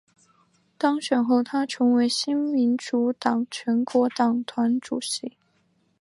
[0.79, 5.37] 当选后她成为新民主党全国党团主席。